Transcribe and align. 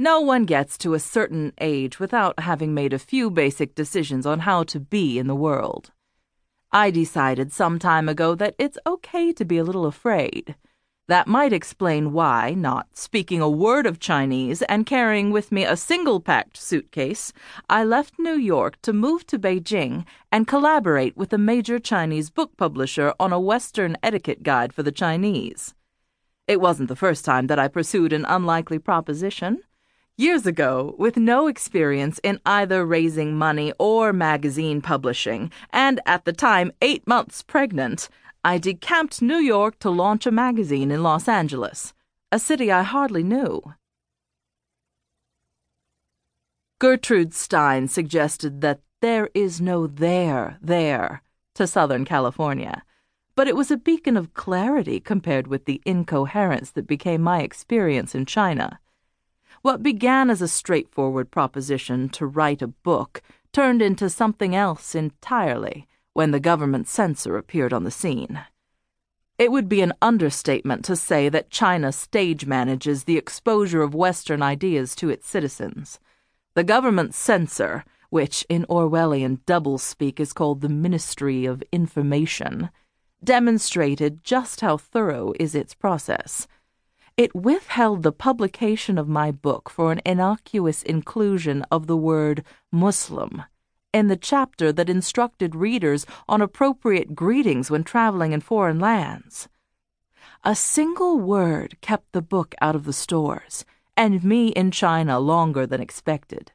No 0.00 0.20
one 0.20 0.44
gets 0.44 0.78
to 0.78 0.94
a 0.94 1.00
certain 1.00 1.52
age 1.60 1.98
without 1.98 2.38
having 2.38 2.72
made 2.72 2.92
a 2.92 3.00
few 3.00 3.30
basic 3.30 3.74
decisions 3.74 4.26
on 4.26 4.40
how 4.40 4.62
to 4.62 4.78
be 4.78 5.18
in 5.18 5.26
the 5.26 5.34
world. 5.34 5.90
I 6.70 6.92
decided 6.92 7.52
some 7.52 7.80
time 7.80 8.08
ago 8.08 8.36
that 8.36 8.54
it's 8.58 8.78
okay 8.86 9.32
to 9.32 9.44
be 9.44 9.58
a 9.58 9.64
little 9.64 9.86
afraid. 9.86 10.54
That 11.08 11.26
might 11.26 11.52
explain 11.52 12.12
why, 12.12 12.54
not 12.54 12.96
speaking 12.96 13.40
a 13.40 13.50
word 13.50 13.86
of 13.86 13.98
Chinese 13.98 14.62
and 14.62 14.86
carrying 14.86 15.32
with 15.32 15.50
me 15.50 15.64
a 15.64 15.76
single 15.76 16.20
packed 16.20 16.58
suitcase, 16.58 17.32
I 17.68 17.82
left 17.82 18.20
New 18.20 18.36
York 18.36 18.80
to 18.82 18.92
move 18.92 19.26
to 19.26 19.38
Beijing 19.38 20.04
and 20.30 20.46
collaborate 20.46 21.16
with 21.16 21.32
a 21.32 21.38
major 21.38 21.80
Chinese 21.80 22.30
book 22.30 22.56
publisher 22.56 23.14
on 23.18 23.32
a 23.32 23.40
Western 23.40 23.96
etiquette 24.02 24.44
guide 24.44 24.72
for 24.72 24.84
the 24.84 24.92
Chinese. 24.92 25.74
It 26.46 26.60
wasn't 26.60 26.88
the 26.88 26.94
first 26.94 27.24
time 27.24 27.48
that 27.48 27.58
I 27.58 27.66
pursued 27.66 28.12
an 28.12 28.24
unlikely 28.26 28.78
proposition. 28.78 29.62
Years 30.20 30.46
ago, 30.46 30.96
with 30.98 31.16
no 31.16 31.46
experience 31.46 32.18
in 32.24 32.40
either 32.44 32.84
raising 32.84 33.36
money 33.36 33.72
or 33.78 34.12
magazine 34.12 34.80
publishing, 34.80 35.52
and 35.70 36.00
at 36.06 36.24
the 36.24 36.32
time 36.32 36.72
eight 36.82 37.06
months 37.06 37.40
pregnant, 37.40 38.08
I 38.44 38.58
decamped 38.58 39.22
New 39.22 39.38
York 39.38 39.78
to 39.78 39.90
launch 39.90 40.26
a 40.26 40.32
magazine 40.32 40.90
in 40.90 41.04
Los 41.04 41.28
Angeles, 41.28 41.94
a 42.32 42.40
city 42.40 42.72
I 42.72 42.82
hardly 42.82 43.22
knew. 43.22 43.62
Gertrude 46.80 47.32
Stein 47.32 47.86
suggested 47.86 48.60
that 48.60 48.80
there 49.00 49.30
is 49.34 49.60
no 49.60 49.86
there 49.86 50.58
there 50.60 51.22
to 51.54 51.68
Southern 51.68 52.04
California, 52.04 52.82
but 53.36 53.46
it 53.46 53.54
was 53.54 53.70
a 53.70 53.76
beacon 53.76 54.16
of 54.16 54.34
clarity 54.34 54.98
compared 54.98 55.46
with 55.46 55.66
the 55.66 55.80
incoherence 55.84 56.72
that 56.72 56.88
became 56.88 57.22
my 57.22 57.42
experience 57.42 58.16
in 58.16 58.26
China. 58.26 58.80
What 59.62 59.82
began 59.82 60.30
as 60.30 60.40
a 60.40 60.48
straightforward 60.48 61.30
proposition 61.30 62.08
to 62.10 62.26
write 62.26 62.62
a 62.62 62.68
book 62.68 63.22
turned 63.52 63.82
into 63.82 64.08
something 64.08 64.54
else 64.54 64.94
entirely 64.94 65.88
when 66.12 66.30
the 66.30 66.40
government 66.40 66.88
censor 66.88 67.36
appeared 67.36 67.72
on 67.72 67.84
the 67.84 67.90
scene. 67.90 68.40
It 69.38 69.52
would 69.52 69.68
be 69.68 69.82
an 69.82 69.92
understatement 70.02 70.84
to 70.86 70.96
say 70.96 71.28
that 71.28 71.50
China 71.50 71.92
stage 71.92 72.44
manages 72.44 73.04
the 73.04 73.16
exposure 73.16 73.82
of 73.82 73.94
Western 73.94 74.42
ideas 74.42 74.96
to 74.96 75.10
its 75.10 75.28
citizens. 75.28 76.00
The 76.54 76.64
government 76.64 77.14
censor, 77.14 77.84
which 78.10 78.44
in 78.48 78.66
Orwellian 78.68 79.38
doublespeak 79.46 80.18
is 80.18 80.32
called 80.32 80.60
the 80.60 80.68
Ministry 80.68 81.46
of 81.46 81.62
Information, 81.70 82.70
demonstrated 83.22 84.24
just 84.24 84.60
how 84.60 84.76
thorough 84.76 85.32
is 85.38 85.54
its 85.54 85.72
process. 85.74 86.48
It 87.18 87.34
withheld 87.34 88.04
the 88.04 88.12
publication 88.12 88.96
of 88.96 89.08
my 89.08 89.32
book 89.32 89.68
for 89.70 89.90
an 89.90 90.00
innocuous 90.06 90.84
inclusion 90.84 91.64
of 91.68 91.88
the 91.88 91.96
word 91.96 92.44
Muslim 92.70 93.42
in 93.92 94.06
the 94.06 94.16
chapter 94.16 94.72
that 94.72 94.88
instructed 94.88 95.56
readers 95.56 96.06
on 96.28 96.40
appropriate 96.40 97.16
greetings 97.16 97.72
when 97.72 97.82
traveling 97.82 98.30
in 98.30 98.40
foreign 98.40 98.78
lands. 98.78 99.48
A 100.44 100.54
single 100.54 101.18
word 101.18 101.76
kept 101.80 102.12
the 102.12 102.22
book 102.22 102.54
out 102.60 102.76
of 102.76 102.84
the 102.84 102.92
stores, 102.92 103.64
and 103.96 104.22
me 104.22 104.50
in 104.50 104.70
China 104.70 105.18
longer 105.18 105.66
than 105.66 105.80
expected. 105.80 106.52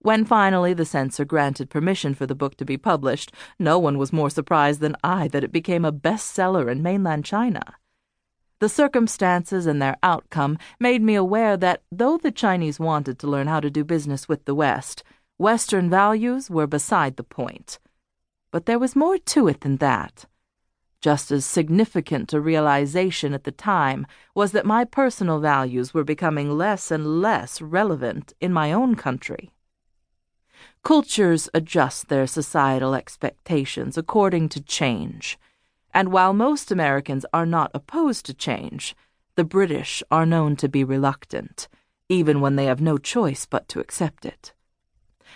When 0.00 0.26
finally 0.26 0.74
the 0.74 0.84
censor 0.84 1.24
granted 1.24 1.70
permission 1.70 2.14
for 2.14 2.26
the 2.26 2.34
book 2.34 2.58
to 2.58 2.66
be 2.66 2.76
published, 2.76 3.32
no 3.58 3.78
one 3.78 3.96
was 3.96 4.12
more 4.12 4.28
surprised 4.28 4.80
than 4.80 4.96
I 5.02 5.28
that 5.28 5.44
it 5.44 5.50
became 5.50 5.86
a 5.86 5.92
bestseller 5.92 6.70
in 6.70 6.82
mainland 6.82 7.24
China. 7.24 7.62
The 8.60 8.68
circumstances 8.68 9.66
and 9.66 9.80
their 9.80 9.96
outcome 10.02 10.58
made 10.80 11.00
me 11.00 11.14
aware 11.14 11.56
that 11.56 11.82
though 11.92 12.18
the 12.18 12.32
Chinese 12.32 12.80
wanted 12.80 13.18
to 13.20 13.28
learn 13.28 13.46
how 13.46 13.60
to 13.60 13.70
do 13.70 13.84
business 13.84 14.28
with 14.28 14.44
the 14.46 14.54
West, 14.54 15.04
Western 15.38 15.88
values 15.88 16.50
were 16.50 16.66
beside 16.66 17.16
the 17.16 17.22
point. 17.22 17.78
But 18.50 18.66
there 18.66 18.78
was 18.78 18.96
more 18.96 19.18
to 19.18 19.46
it 19.46 19.60
than 19.60 19.76
that. 19.76 20.24
Just 21.00 21.30
as 21.30 21.46
significant 21.46 22.32
a 22.32 22.40
realization 22.40 23.32
at 23.32 23.44
the 23.44 23.52
time 23.52 24.04
was 24.34 24.50
that 24.50 24.66
my 24.66 24.84
personal 24.84 25.38
values 25.38 25.94
were 25.94 26.02
becoming 26.02 26.58
less 26.58 26.90
and 26.90 27.20
less 27.20 27.62
relevant 27.62 28.32
in 28.40 28.52
my 28.52 28.72
own 28.72 28.96
country. 28.96 29.52
Cultures 30.82 31.48
adjust 31.54 32.08
their 32.08 32.26
societal 32.26 32.94
expectations 32.94 33.96
according 33.96 34.48
to 34.48 34.60
change, 34.60 35.38
and 35.98 36.12
while 36.12 36.32
most 36.32 36.70
Americans 36.70 37.26
are 37.34 37.44
not 37.44 37.72
opposed 37.74 38.24
to 38.24 38.32
change, 38.32 38.94
the 39.34 39.42
British 39.42 40.00
are 40.12 40.24
known 40.24 40.54
to 40.54 40.68
be 40.68 40.84
reluctant, 40.84 41.66
even 42.08 42.40
when 42.40 42.54
they 42.54 42.66
have 42.66 42.80
no 42.80 42.98
choice 42.98 43.46
but 43.46 43.66
to 43.66 43.80
accept 43.80 44.24
it. 44.24 44.52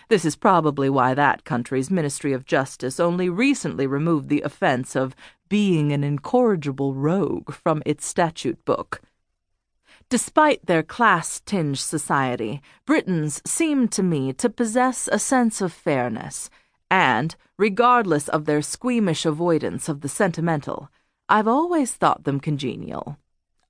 This 0.08 0.24
is 0.24 0.36
probably 0.36 0.88
why 0.88 1.14
that 1.14 1.44
country's 1.44 1.90
Ministry 1.90 2.32
of 2.32 2.44
Justice 2.44 3.00
only 3.00 3.28
recently 3.28 3.88
removed 3.88 4.28
the 4.28 4.42
offense 4.42 4.94
of 4.94 5.16
being 5.48 5.90
an 5.90 6.04
incorrigible 6.04 6.94
rogue 6.94 7.52
from 7.52 7.82
its 7.84 8.06
statute 8.06 8.64
book. 8.64 9.00
Despite 10.08 10.66
their 10.66 10.84
class 10.84 11.40
tinged 11.40 11.78
society, 11.78 12.62
Britons 12.86 13.42
seem 13.44 13.88
to 13.88 14.02
me 14.04 14.32
to 14.34 14.48
possess 14.48 15.08
a 15.10 15.18
sense 15.18 15.60
of 15.60 15.72
fairness, 15.72 16.50
and, 16.92 17.36
regardless 17.56 18.28
of 18.28 18.44
their 18.44 18.60
squeamish 18.60 19.24
avoidance 19.24 19.88
of 19.88 20.02
the 20.02 20.10
sentimental, 20.10 20.90
I've 21.26 21.48
always 21.48 21.92
thought 21.92 22.24
them 22.24 22.38
congenial. 22.38 23.16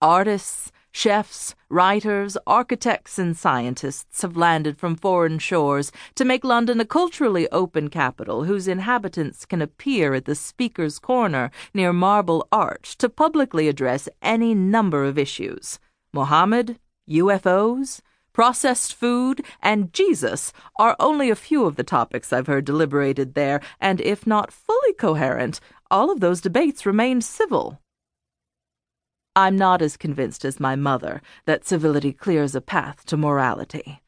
Artists, 0.00 0.72
Chefs, 0.90 1.54
writers, 1.70 2.36
architects, 2.46 3.20
and 3.20 3.36
scientists 3.36 4.22
have 4.22 4.36
landed 4.36 4.76
from 4.76 4.96
foreign 4.96 5.38
shores 5.38 5.92
to 6.16 6.24
make 6.24 6.44
London 6.44 6.80
a 6.80 6.84
culturally 6.84 7.48
open 7.50 7.88
capital 7.88 8.44
whose 8.44 8.66
inhabitants 8.66 9.46
can 9.46 9.62
appear 9.62 10.14
at 10.14 10.24
the 10.24 10.34
Speaker's 10.34 10.98
Corner 10.98 11.52
near 11.72 11.92
Marble 11.92 12.46
Arch 12.50 12.98
to 12.98 13.08
publicly 13.08 13.68
address 13.68 14.08
any 14.20 14.52
number 14.52 15.04
of 15.04 15.16
issues. 15.16 15.78
Mohammed, 16.12 16.78
UFOs, 17.08 18.00
processed 18.32 18.94
food, 18.94 19.44
and 19.62 19.92
Jesus 19.92 20.52
are 20.78 20.96
only 20.98 21.30
a 21.30 21.36
few 21.36 21.64
of 21.64 21.76
the 21.76 21.84
topics 21.84 22.32
I've 22.32 22.46
heard 22.46 22.64
deliberated 22.64 23.34
there, 23.34 23.60
and 23.80 24.00
if 24.00 24.26
not 24.26 24.52
fully 24.52 24.92
coherent, 24.94 25.60
all 25.90 26.10
of 26.10 26.20
those 26.20 26.40
debates 26.40 26.86
remained 26.86 27.24
civil. 27.24 27.80
I'm 29.34 29.56
not 29.56 29.80
as 29.80 29.96
convinced 29.96 30.44
as 30.44 30.60
my 30.60 30.76
mother 30.76 31.22
that 31.46 31.66
civility 31.66 32.12
clears 32.12 32.54
a 32.54 32.60
path 32.60 33.06
to 33.06 33.16
morality. 33.16 34.02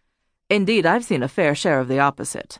Indeed, 0.50 0.84
I've 0.84 1.04
seen 1.04 1.22
a 1.22 1.28
fair 1.28 1.54
share 1.54 1.80
of 1.80 1.88
the 1.88 1.98
opposite. 1.98 2.58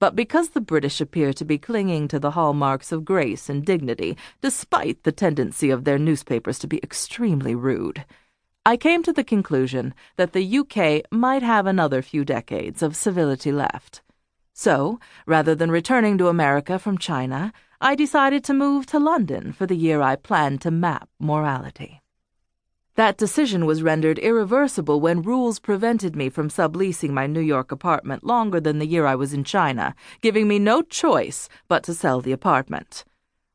But 0.00 0.16
because 0.16 0.50
the 0.50 0.60
British 0.60 1.00
appear 1.00 1.32
to 1.32 1.44
be 1.44 1.56
clinging 1.56 2.08
to 2.08 2.18
the 2.18 2.32
hallmarks 2.32 2.90
of 2.90 3.04
grace 3.04 3.48
and 3.48 3.64
dignity, 3.64 4.16
despite 4.42 5.04
the 5.04 5.12
tendency 5.12 5.70
of 5.70 5.84
their 5.84 5.98
newspapers 5.98 6.58
to 6.58 6.66
be 6.66 6.78
extremely 6.82 7.54
rude, 7.54 8.04
I 8.66 8.78
came 8.78 9.02
to 9.02 9.12
the 9.12 9.24
conclusion 9.24 9.92
that 10.16 10.32
the 10.32 10.58
UK 10.58 11.02
might 11.12 11.42
have 11.42 11.66
another 11.66 12.00
few 12.00 12.24
decades 12.24 12.82
of 12.82 12.96
civility 12.96 13.52
left. 13.52 14.00
So, 14.54 14.98
rather 15.26 15.54
than 15.54 15.70
returning 15.70 16.16
to 16.16 16.28
America 16.28 16.78
from 16.78 16.96
China, 16.96 17.52
I 17.78 17.94
decided 17.94 18.42
to 18.44 18.54
move 18.54 18.86
to 18.86 18.98
London 18.98 19.52
for 19.52 19.66
the 19.66 19.76
year 19.76 20.00
I 20.00 20.16
planned 20.16 20.62
to 20.62 20.70
map 20.70 21.10
morality. 21.18 22.00
That 22.94 23.18
decision 23.18 23.66
was 23.66 23.82
rendered 23.82 24.18
irreversible 24.18 24.98
when 24.98 25.20
rules 25.20 25.58
prevented 25.58 26.16
me 26.16 26.30
from 26.30 26.48
subleasing 26.48 27.10
my 27.10 27.26
New 27.26 27.40
York 27.40 27.70
apartment 27.70 28.24
longer 28.24 28.60
than 28.60 28.78
the 28.78 28.86
year 28.86 29.04
I 29.04 29.14
was 29.14 29.34
in 29.34 29.44
China, 29.44 29.94
giving 30.22 30.48
me 30.48 30.58
no 30.58 30.80
choice 30.80 31.50
but 31.68 31.82
to 31.82 31.92
sell 31.92 32.22
the 32.22 32.32
apartment. 32.32 33.04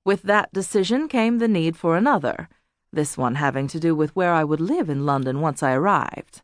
With 0.06 0.22
that 0.24 0.54
decision 0.54 1.08
came 1.08 1.40
the 1.40 1.48
need 1.48 1.78
for 1.78 1.98
another, 1.98 2.48
this 2.92 3.18
one 3.18 3.36
having 3.36 3.68
to 3.68 3.80
do 3.80 3.96
with 3.96 4.16
where 4.16 4.34
I 4.34 4.44
would 4.44 4.62
live 4.62 4.90
in 4.90 5.06
London 5.06 5.42
once 5.42 5.64
I 5.64 5.74
arrived. 5.74 6.42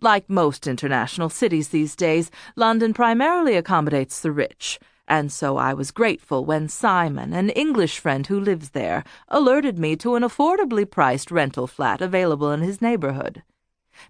Like 0.00 0.28
most 0.28 0.66
international 0.66 1.28
cities 1.30 1.68
these 1.68 1.96
days, 1.96 2.30
London 2.54 2.92
primarily 2.92 3.56
accommodates 3.56 4.20
the 4.20 4.32
rich 4.32 4.78
and 5.08 5.30
so 5.30 5.56
I 5.56 5.72
was 5.72 5.90
grateful 5.90 6.44
when 6.44 6.68
Simon, 6.68 7.32
an 7.32 7.50
English 7.50 7.98
friend 7.98 8.26
who 8.26 8.40
lives 8.40 8.70
there, 8.70 9.04
alerted 9.28 9.78
me 9.78 9.94
to 9.96 10.16
an 10.16 10.22
affordably 10.22 10.88
priced 10.88 11.30
rental 11.30 11.66
flat 11.66 12.00
available 12.00 12.50
in 12.50 12.60
his 12.60 12.82
neighborhood. 12.82 13.42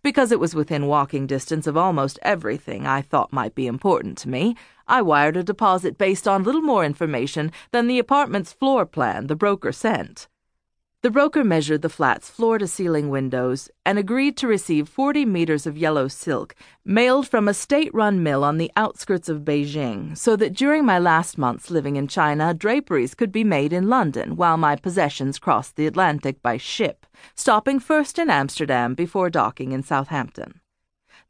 Because 0.02 0.32
it 0.32 0.40
was 0.40 0.54
within 0.54 0.86
walking 0.86 1.26
distance 1.26 1.66
of 1.66 1.76
almost 1.76 2.18
everything 2.22 2.86
I 2.86 3.02
thought 3.02 3.32
might 3.32 3.54
be 3.54 3.66
important 3.66 4.18
to 4.18 4.28
me, 4.28 4.56
I 4.88 5.02
wired 5.02 5.36
a 5.36 5.44
deposit 5.44 5.98
based 5.98 6.26
on 6.26 6.42
little 6.42 6.62
more 6.62 6.84
information 6.84 7.52
than 7.72 7.86
the 7.86 7.98
apartment's 7.98 8.52
floor 8.52 8.86
plan 8.86 9.26
the 9.26 9.36
broker 9.36 9.72
sent. 9.72 10.28
The 11.02 11.10
broker 11.10 11.44
measured 11.44 11.82
the 11.82 11.90
flat's 11.90 12.30
floor 12.30 12.58
to 12.58 12.66
ceiling 12.66 13.10
windows 13.10 13.68
and 13.84 13.98
agreed 13.98 14.36
to 14.38 14.48
receive 14.48 14.88
40 14.88 15.26
meters 15.26 15.66
of 15.66 15.76
yellow 15.76 16.08
silk 16.08 16.56
mailed 16.86 17.28
from 17.28 17.46
a 17.46 17.54
state 17.54 17.92
run 17.92 18.22
mill 18.22 18.42
on 18.42 18.56
the 18.56 18.72
outskirts 18.76 19.28
of 19.28 19.44
Beijing 19.44 20.16
so 20.16 20.36
that 20.36 20.54
during 20.54 20.86
my 20.86 20.98
last 20.98 21.36
months 21.36 21.70
living 21.70 21.96
in 21.96 22.08
China, 22.08 22.54
draperies 22.54 23.14
could 23.14 23.30
be 23.30 23.44
made 23.44 23.74
in 23.74 23.88
London 23.88 24.36
while 24.36 24.56
my 24.56 24.74
possessions 24.74 25.38
crossed 25.38 25.76
the 25.76 25.86
Atlantic 25.86 26.40
by 26.42 26.56
ship, 26.56 27.06
stopping 27.34 27.78
first 27.78 28.18
in 28.18 28.30
Amsterdam 28.30 28.94
before 28.94 29.28
docking 29.28 29.72
in 29.72 29.82
Southampton. 29.82 30.60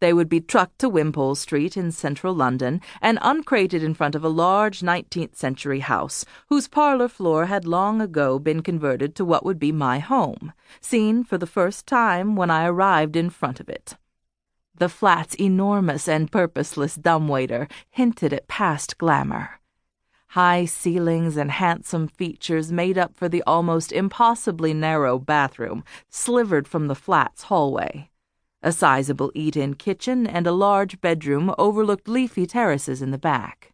They 0.00 0.12
would 0.12 0.28
be 0.28 0.40
trucked 0.40 0.78
to 0.80 0.90
Wimpole 0.90 1.36
Street 1.36 1.76
in 1.76 1.90
central 1.90 2.34
London 2.34 2.82
and 3.00 3.18
uncrated 3.22 3.82
in 3.82 3.94
front 3.94 4.14
of 4.14 4.22
a 4.24 4.28
large 4.28 4.80
19th 4.80 5.36
century 5.36 5.80
house 5.80 6.24
whose 6.48 6.68
parlor 6.68 7.08
floor 7.08 7.46
had 7.46 7.64
long 7.64 8.02
ago 8.02 8.38
been 8.38 8.62
converted 8.62 9.14
to 9.16 9.24
what 9.24 9.44
would 9.44 9.58
be 9.58 9.72
my 9.72 9.98
home, 9.98 10.52
seen 10.80 11.24
for 11.24 11.38
the 11.38 11.46
first 11.46 11.86
time 11.86 12.36
when 12.36 12.50
I 12.50 12.66
arrived 12.66 13.16
in 13.16 13.30
front 13.30 13.58
of 13.58 13.68
it. 13.68 13.96
The 14.74 14.90
flat's 14.90 15.34
enormous 15.36 16.06
and 16.06 16.30
purposeless 16.30 16.96
dumbwaiter 16.96 17.66
hinted 17.88 18.34
at 18.34 18.48
past 18.48 18.98
glamour. 18.98 19.60
High 20.30 20.66
ceilings 20.66 21.38
and 21.38 21.50
handsome 21.50 22.08
features 22.08 22.70
made 22.70 22.98
up 22.98 23.16
for 23.16 23.26
the 23.26 23.42
almost 23.46 23.90
impossibly 23.90 24.74
narrow 24.74 25.18
bathroom 25.18 25.82
slivered 26.10 26.68
from 26.68 26.88
the 26.88 26.94
flat's 26.94 27.44
hallway. 27.44 28.10
A 28.62 28.72
sizable 28.72 29.30
eat 29.34 29.56
in 29.56 29.74
kitchen 29.74 30.26
and 30.26 30.46
a 30.46 30.52
large 30.52 31.00
bedroom 31.00 31.54
overlooked 31.58 32.08
leafy 32.08 32.46
terraces 32.46 33.02
in 33.02 33.10
the 33.10 33.18
back. 33.18 33.72